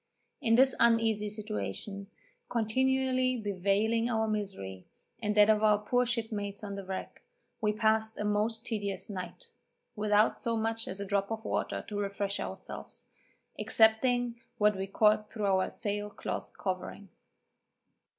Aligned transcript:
In 0.41 0.55
this 0.55 0.73
uneasy 0.79 1.29
situation, 1.29 2.07
continually 2.49 3.37
bewailing 3.37 4.09
our 4.09 4.27
misery, 4.27 4.87
and 5.21 5.35
that 5.37 5.47
of 5.47 5.61
our 5.61 5.77
poor 5.77 6.07
shipmates 6.07 6.63
on 6.63 6.73
the 6.73 6.83
wreck, 6.83 7.21
we 7.61 7.71
passed 7.71 8.19
a 8.19 8.25
most 8.25 8.65
tedious 8.65 9.11
night, 9.11 9.51
without 9.95 10.41
so 10.41 10.57
much 10.57 10.87
as 10.87 10.99
a 10.99 11.05
drop 11.05 11.29
of 11.29 11.45
water 11.45 11.85
to 11.87 11.99
refresh 11.99 12.39
ourselves, 12.39 13.05
excepting 13.59 14.39
what 14.57 14.75
we 14.75 14.87
caught 14.87 15.29
through 15.31 15.45
our 15.45 15.69
sail 15.69 16.09
cloth 16.09 16.51
covering. 16.57 17.09